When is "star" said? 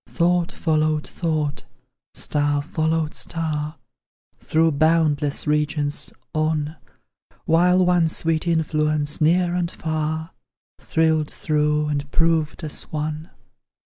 2.15-2.63, 3.13-3.75